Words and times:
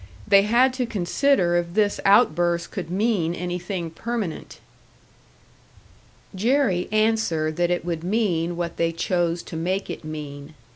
They 0.27 0.41
had 0.41 0.73
to 0.73 0.87
consider 0.87 1.55
if 1.57 1.75
this 1.75 1.99
outburst 2.05 2.71
could 2.71 2.89
mean 2.89 3.35
anything 3.35 3.91
permanent. 3.91 4.59
Jerry 6.33 6.89
answered 6.91 7.55
that 7.57 7.69
it 7.69 7.85
would 7.85 8.03
mean 8.03 8.57
what 8.57 8.77
they 8.77 8.91
chose 8.91 9.43
to 9.43 9.55
make 9.55 9.91
it 9.91 10.03
mean. 10.03 10.55